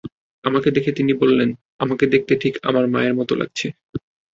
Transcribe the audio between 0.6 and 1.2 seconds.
দেখে তিনি